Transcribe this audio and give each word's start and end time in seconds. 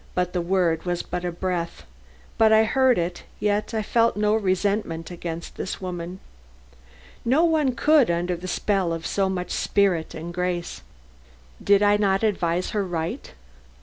The 0.15 0.41
word 0.41 0.83
was 0.83 1.03
but 1.03 1.23
a 1.23 1.31
breath, 1.31 1.85
but 2.39 2.51
I 2.51 2.63
heard 2.63 2.97
it 2.97 3.21
Yet 3.39 3.71
I 3.75 3.83
felt 3.83 4.17
no 4.17 4.33
resentment 4.33 5.11
against 5.11 5.57
this 5.57 5.79
woman. 5.79 6.19
No 7.23 7.43
one 7.43 7.75
could, 7.75 8.09
under 8.09 8.35
the 8.35 8.47
spell 8.47 8.93
of 8.93 9.05
so 9.05 9.29
much 9.29 9.51
spirit 9.51 10.15
and 10.15 10.33
grace. 10.33 10.81
"Did 11.63 11.83
I 11.83 11.97
not 11.97 12.23
advise 12.23 12.71
her 12.71 12.83
right?" 12.83 13.31